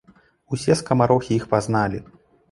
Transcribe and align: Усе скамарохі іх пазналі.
Усе 0.55 0.77
скамарохі 0.79 1.37
іх 1.41 1.45
пазналі. 1.51 1.99